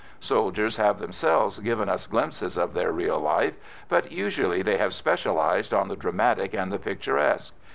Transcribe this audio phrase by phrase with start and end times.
[0.19, 3.53] Soldiers have themselves given us glimpses of their real life,
[3.87, 7.53] but usually they have specialised on the dramatic and the picturesque.